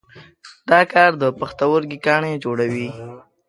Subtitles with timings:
[0.69, 2.87] دا کار د پښتورګي کاڼي جوړوي.